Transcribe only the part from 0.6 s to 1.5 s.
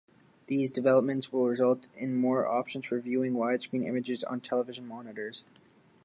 developments will